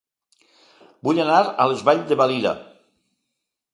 [1.09, 2.59] Vull anar a Les Valls de Valira